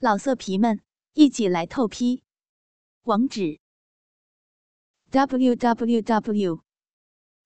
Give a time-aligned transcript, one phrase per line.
[0.00, 0.80] 老色皮们，
[1.14, 2.22] 一起来透批！
[3.02, 3.58] 网址
[5.10, 6.62] ：w w w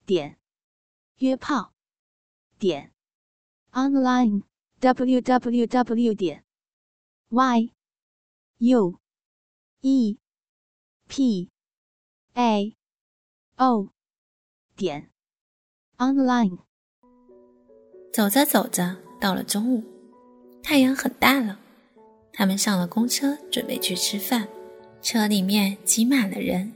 [0.04, 0.38] 点
[1.16, 1.72] 约炮
[2.58, 2.92] 点
[3.70, 4.42] online
[4.80, 6.44] w w w 点
[7.30, 7.72] y
[8.58, 9.00] u
[9.80, 10.18] e
[11.08, 11.50] p
[12.34, 12.76] a
[13.56, 13.88] o
[14.76, 15.10] 点
[15.96, 16.58] online。
[18.12, 19.82] 走着走着，到了中午，
[20.62, 21.61] 太阳很大了。
[22.32, 24.48] 他们上了公车，准备去吃饭。
[25.02, 26.72] 车里面挤满了人。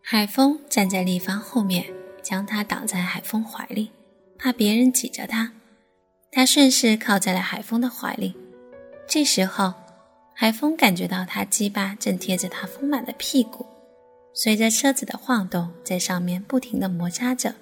[0.00, 1.84] 海峰站在丽芳后面，
[2.22, 3.90] 将她挡在海峰怀里，
[4.38, 5.52] 怕别人挤着她。
[6.30, 8.34] 他顺势靠在了海峰的怀里。
[9.06, 9.72] 这时候，
[10.34, 13.64] 海峰感觉到他鸡巴正贴着他丰满的屁股，
[14.34, 17.54] 随着车子的晃动，在上面不停地摩擦着。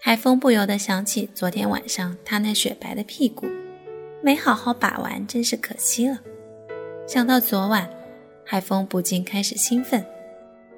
[0.00, 3.46] 海峰不由得想起昨天晚上他那雪白的屁股。
[4.22, 6.18] 没好好把玩，真是可惜了。
[7.06, 7.88] 想到昨晚，
[8.44, 10.04] 海风不禁开始兴奋，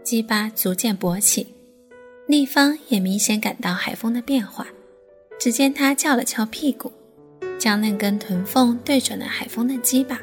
[0.03, 1.47] 鸡巴逐渐勃起。
[2.27, 4.67] 丽芳也明显感到海风的变化，
[5.39, 6.91] 只见他翘了翘屁股，
[7.59, 10.19] 将那根臀缝对准了海风的鸡巴。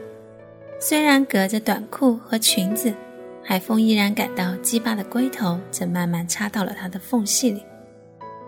[0.79, 2.91] 虽然隔着短裤和裙子，
[3.43, 7.63] 海风依然感到鸡巴的龟头正慢慢插到了他的缝隙里。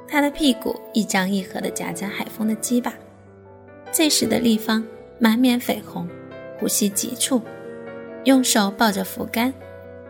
[0.08, 2.92] 他的屁股一张一合地夹着海风的鸡巴。
[3.96, 4.84] 这时的丽芳
[5.20, 6.10] 满面绯红，
[6.60, 7.40] 呼吸急促，
[8.26, 9.54] 用手抱着扶杆，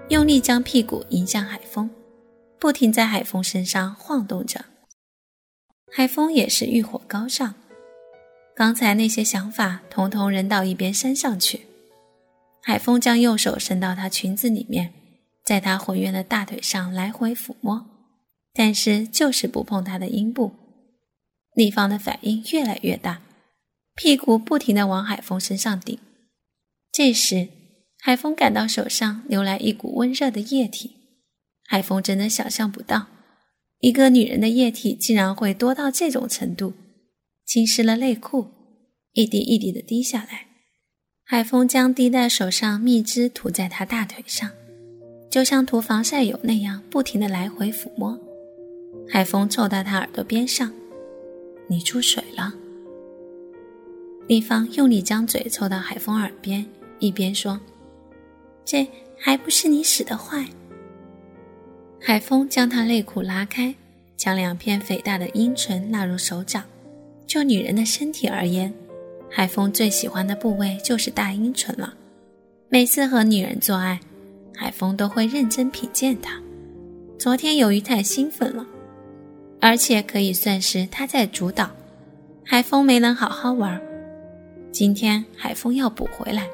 [0.07, 1.89] 用力将屁股迎向海风，
[2.57, 4.63] 不停在海风身上晃动着。
[5.91, 7.55] 海风也是欲火高涨，
[8.55, 11.67] 刚才那些想法统统扔到一边山上去。
[12.61, 14.93] 海风将右手伸到她裙子里面，
[15.43, 17.85] 在她浑圆的大腿上来回抚摸，
[18.53, 20.53] 但是就是不碰她的阴部。
[21.53, 23.19] 丽芳的反应越来越大。
[23.95, 25.99] 屁股不停地往海风身上顶，
[26.91, 27.49] 这时
[27.99, 30.95] 海风感到手上流来一股温热的液体。
[31.65, 33.07] 海风真的想象不到，
[33.79, 36.73] 一个女人的液体竟然会多到这种程度，
[37.45, 38.47] 浸湿了内裤，
[39.13, 40.47] 一滴一滴的滴下来。
[41.23, 44.49] 海风将滴在手上蜜汁涂在她大腿上，
[45.29, 48.19] 就像涂防晒油那样，不停地来回抚摸。
[49.07, 50.73] 海风凑到她耳朵边上
[51.69, 52.53] ：“你出水了。”
[54.25, 56.65] 丽芳用力将嘴凑到海风耳边，
[56.99, 57.59] 一边说
[58.63, 58.87] ：“这
[59.19, 60.45] 还不是你使的坏。”
[61.99, 63.75] 海风将她内裤拉开，
[64.15, 66.63] 将两片肥大的阴唇纳入手掌。
[67.27, 68.73] 就女人的身体而言，
[69.29, 71.93] 海风最喜欢的部位就是大阴唇了。
[72.69, 73.99] 每次和女人做爱，
[74.55, 76.39] 海风都会认真品鉴它。
[77.17, 78.65] 昨天由于太兴奋了，
[79.59, 81.69] 而且可以算是他在主导，
[82.45, 83.81] 海风没能好好玩。
[84.73, 86.47] 今天海风要补回来，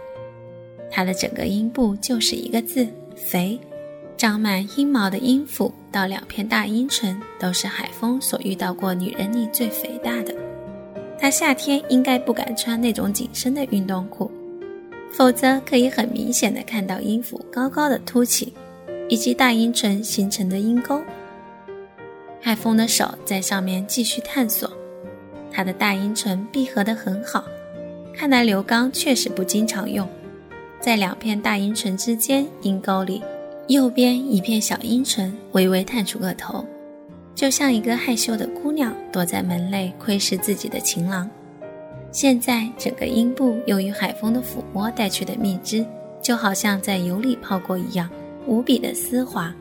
[0.91, 2.85] 他的整个阴部就是一个字——
[3.15, 3.57] 肥。
[4.17, 10.35] 长满阴毛的阴府到两片大阴唇，都是海风所遇到过女人里最肥大的。
[11.17, 14.29] 他夏天应该不敢穿那种紧身的运动裤，
[15.13, 18.53] 否则可以很明显的看到阴府高高的凸起，
[19.07, 21.01] 以及大阴唇形成的阴沟。
[22.41, 24.69] 海风的手在上面继续探索，
[25.49, 27.45] 他的大阴唇闭合得很好。
[28.19, 30.05] 看来刘刚确实不经常用，
[30.81, 33.23] 在两片大阴唇之间阴沟里，
[33.69, 36.65] 右边一片小阴唇微微探出个头，
[37.33, 41.29] 就像一个害羞的姑娘躲在门内窥视自己的情郎。
[42.11, 45.85] 现在整个阴部由于海风的抚摸带去的蜜汁，
[46.21, 48.09] 就好像在油里泡过一样，
[48.45, 49.55] 无比的丝滑。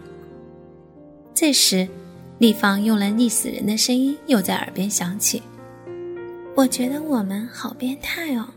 [1.33, 1.87] 这时，
[2.39, 5.41] 丽芳用了腻死人的声音又在耳边响起。
[6.59, 8.49] 我觉得我们好变态哦！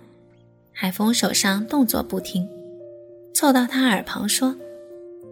[0.73, 2.49] 海风手上动作不停，
[3.31, 4.57] 凑到他耳旁说：“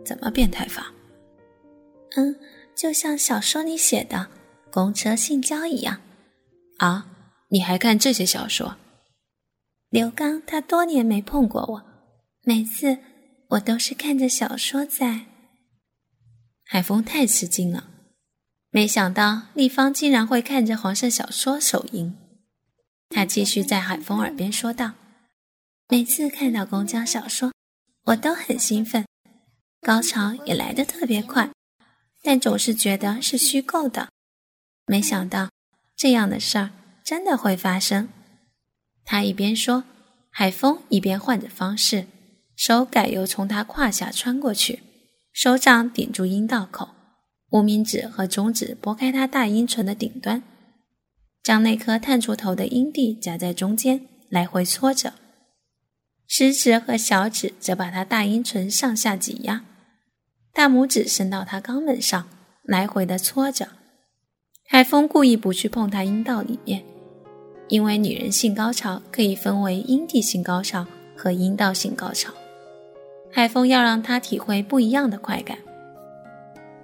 [0.06, 0.94] 怎么变态法
[2.16, 2.36] ？”“嗯，
[2.76, 4.28] 就像小说里写的
[4.70, 6.00] 公车性交一样。
[6.78, 7.08] ”“啊，
[7.48, 8.76] 你还看这些小说？”
[9.90, 11.82] 刘刚他多年没碰过我，
[12.44, 13.00] 每次
[13.48, 15.22] 我都是看着小说在。
[16.66, 17.90] 海风太吃惊了，
[18.70, 22.16] 没想到丽芳竟然会看着黄色小说手淫。
[23.20, 24.94] 他继续在海风耳边说道
[25.90, 27.52] ：“每次看到公交小说，
[28.06, 29.06] 我都很兴奋，
[29.82, 31.52] 高潮也来得特别快，
[32.24, 34.08] 但总是觉得是虚构的。
[34.86, 35.50] 没想到
[35.98, 36.72] 这样的事儿
[37.04, 38.08] 真的会发生。”
[39.04, 39.84] 他一边说，
[40.30, 42.08] 海风一边换着方式，
[42.56, 44.82] 手改由从他胯下穿过去，
[45.34, 46.92] 手掌顶住阴道口，
[47.50, 50.42] 无名指和中指拨开他大阴唇的顶端。
[51.44, 55.14] 将那颗探出头的阴蒂夹在中间，来回搓着。
[56.28, 59.64] 食指和小指则把他大阴唇上下挤压，
[60.54, 62.28] 大拇指伸到他肛门上，
[62.64, 63.68] 来回的搓着。
[64.68, 66.84] 海风故意不去碰他阴道里面，
[67.68, 72.32] 因为女人性高潮可以分为阴蒂性高潮和阴道性高潮。
[73.32, 75.58] 海风要让他体会不一样的快感。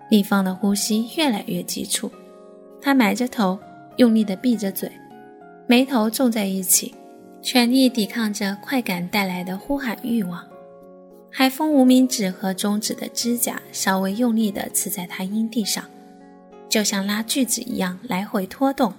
[0.09, 2.11] 立方的呼吸越来越急促，
[2.81, 3.59] 他埋着头，
[3.97, 4.91] 用力的闭着嘴，
[5.67, 6.93] 眉头皱在一起。
[7.41, 10.43] 全力抵抗着快感带来的呼喊欲望，
[11.31, 15.85] 海风无名指和中指的指甲稍微用力地刺在他阴蒂上，
[16.67, 18.95] 就像拉锯子一样来回拖动。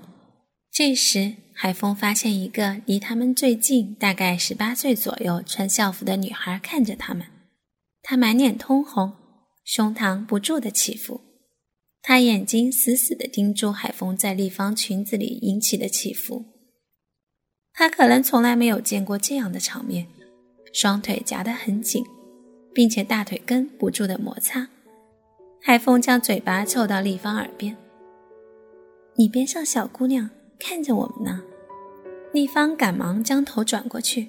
[0.71, 7.27] 这时，海风发现一个离他们最近、大概十八岁左右、穿校服的女孩看着他们。
[8.05, 9.15] 她满脸通红，
[9.65, 11.21] 胸膛不住地起伏，
[12.09, 16.45] 他眼睛死死地盯住海风在立方裙子里引起的起伏。
[17.73, 20.07] 他可能从来没有见过这样的场面，
[20.73, 22.05] 双腿夹得很紧，
[22.73, 24.69] 并且大腿根不住的摩擦。
[25.61, 27.77] 海风将嘴巴凑到立方耳边
[29.19, 30.31] ：“你边上小姑娘
[30.61, 31.43] 看着我们呢。”
[32.33, 34.29] 立方赶忙将头转过去，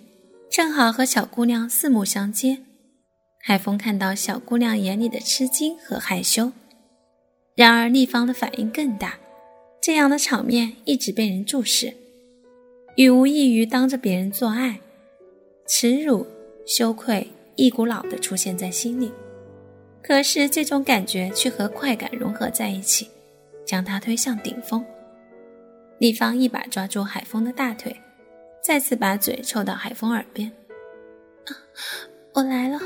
[0.49, 2.57] 正好和小姑娘四目相接。
[3.43, 6.51] 海风看到小姑娘眼里的吃惊和害羞，
[7.57, 9.17] 然而立方的反应更大。
[9.81, 11.91] 这样的场面一直被人注视。
[12.97, 14.79] 与无异于当着别人做爱，
[15.67, 16.27] 耻辱、
[16.67, 19.11] 羞愧一股脑的出现在心里。
[20.03, 23.09] 可是这种感觉却和快感融合在一起，
[23.65, 24.85] 将他推向顶峰。
[25.97, 27.95] 立方一把抓住海风的大腿，
[28.63, 30.51] 再次把嘴凑到海风耳边
[32.33, 32.79] ：“我来了，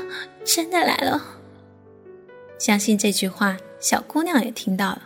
[0.44, 1.20] 真的来了。”
[2.58, 5.02] 相信这句话，小姑娘也听到了。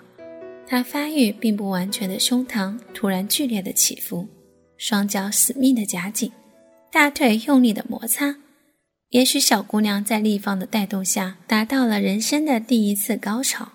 [0.69, 4.29] 她发育并不完全的胸膛突然剧烈的起伏。
[4.77, 6.31] 双脚死命的夹紧，
[6.93, 8.37] 大腿用力的摩擦。
[9.09, 13.73] 也许小姑娘在立方的带动下，达到了人生的第一次高潮。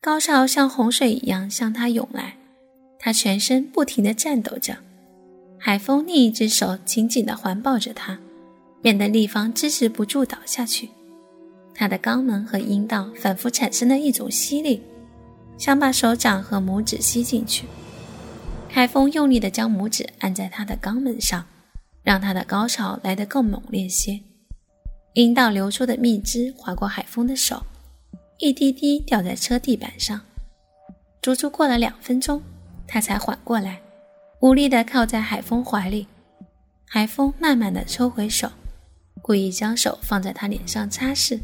[0.00, 2.36] 高潮像洪水一样向她涌来，
[2.98, 4.76] 她全身不停地颤抖着。
[5.58, 8.18] 海风另一只手紧紧地环抱着她，
[8.82, 10.88] 免得立方支持不住倒下去。
[11.76, 14.82] 他的肛门和阴道反复产生了一种吸力，
[15.58, 17.66] 想把手掌和拇指吸进去。
[18.68, 21.44] 海风用力地将拇指按在他的肛门上，
[22.02, 24.20] 让他的高潮来得更猛烈些。
[25.12, 27.62] 阴道流出的蜜汁划过海风的手，
[28.38, 30.20] 一滴滴掉在车地板上。
[31.22, 32.42] 足足过了两分钟，
[32.86, 33.80] 他才缓过来，
[34.40, 36.06] 无力地靠在海风怀里。
[36.86, 38.50] 海风慢慢地抽回手，
[39.22, 41.40] 故意将手放在他脸上擦拭，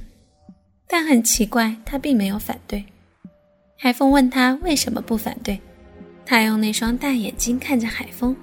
[0.92, 2.84] 但很奇怪，他并没有反对。
[3.78, 5.58] 海风问他为什么不反对。
[6.26, 8.36] 他用那双大眼睛看着海风，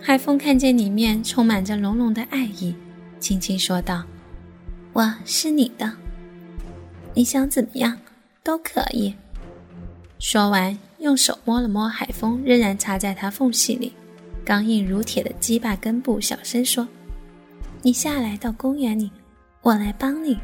[0.00, 2.74] 海风看见里面充满着浓浓的爱意，
[3.20, 4.02] 轻轻说道
[4.94, 5.92] ：“我是你的，
[7.12, 7.98] 你想怎么样
[8.42, 9.14] 都可以。”
[10.18, 13.92] 说完，用手摸了摸海风仍然插在他缝隙里、
[14.42, 16.88] 刚硬如铁的鸡巴根部，小声说
[17.84, 19.10] ：“你下来到公园里，
[19.60, 20.38] 我来帮你。”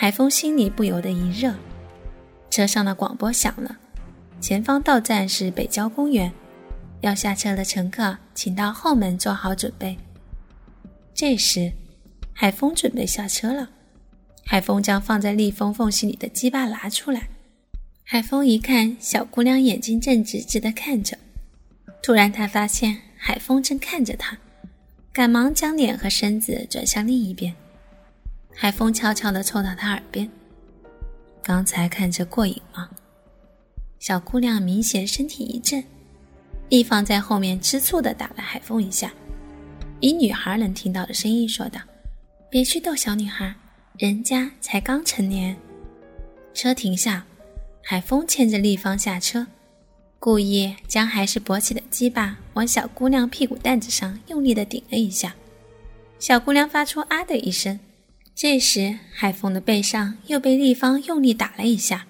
[0.00, 1.54] 海风心里不由得一热，
[2.48, 3.76] 车上的广播响了。
[4.40, 6.32] 前方到站是北郊公园，
[7.02, 9.94] 要下车的乘客请到后门做好准备。
[11.12, 11.70] 这时，
[12.32, 13.68] 海风准备下车了。
[14.46, 17.28] 海风将放在立风缝隙里的鸡巴拿出来。
[18.02, 21.18] 海风一看，小姑娘眼睛正直直的看着。
[22.02, 24.38] 突然，他发现海风正看着他，
[25.12, 27.54] 赶忙将脸和身子转向另一边。
[28.54, 30.28] 海风悄悄地凑到他耳边
[31.42, 32.88] ：“刚才看着过瘾吗？”
[33.98, 35.82] 小姑娘明显身体一震，
[36.68, 39.12] 立方在后面吃醋的打了海风一下，
[40.00, 41.80] 以女孩能听到的声音说道
[42.50, 43.54] ：“别去逗小女孩，
[43.98, 45.56] 人家才刚成年。”
[46.52, 47.24] 车停下，
[47.82, 49.46] 海风牵着立方下车，
[50.18, 55.34] 故意将还是勃起的鸡巴往小姑娘屁股蛋子上用力的顶了一下，
[56.18, 57.78] 小姑娘发出啊的一声。
[58.34, 62.06] 这时，海风的背上又被立方用力打了一下，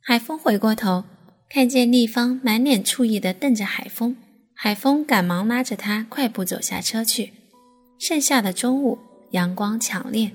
[0.00, 1.04] 海风回过头。
[1.48, 4.16] 看见立方满脸醋意地瞪着海风，
[4.52, 7.32] 海风赶忙拉着他快步走下车去。
[7.98, 8.98] 盛夏的中午，
[9.30, 10.32] 阳光强烈，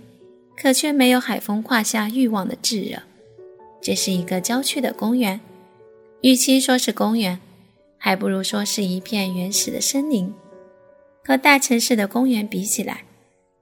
[0.56, 3.04] 可却没有海风胯下欲望的炙热。
[3.82, 5.42] 这是一个郊区的公园，
[6.22, 7.40] 与其说是公园，
[7.98, 10.34] 还不如说是一片原始的森林。
[11.26, 13.04] 和大城市的公园比起来，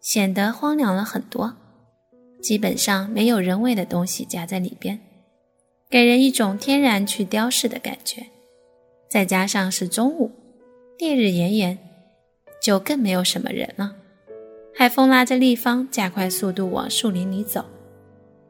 [0.01, 1.55] 显得荒凉了很多，
[2.41, 4.99] 基本上没有人为的东西夹在里边。
[5.89, 8.27] 给人一种天然去雕饰的感觉，
[9.09, 10.31] 再加上是中午，
[10.97, 11.77] 烈日炎炎，
[12.61, 13.95] 就更没有什么人了。
[14.75, 17.65] 海风拉着立方加快速度往树林里走，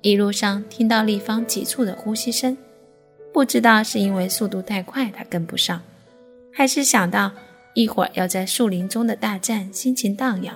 [0.01, 2.55] 一路上听到立方急促的呼吸声，
[3.33, 5.81] 不知道是因为速度太快他跟不上，
[6.53, 7.31] 还是想到
[7.73, 10.55] 一会儿要在树林中的大战，心情荡漾。